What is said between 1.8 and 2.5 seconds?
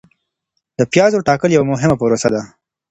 پروسه ده.